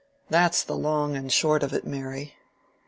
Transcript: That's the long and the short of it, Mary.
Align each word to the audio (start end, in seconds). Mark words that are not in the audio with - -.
That's 0.31 0.63
the 0.63 0.75
long 0.75 1.15
and 1.15 1.27
the 1.27 1.29
short 1.29 1.61
of 1.61 1.73
it, 1.73 1.85
Mary. 1.85 2.33